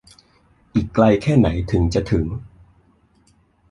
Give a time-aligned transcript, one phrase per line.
[0.73, 2.27] อีกไกลแค่ไหนถึงจะถึง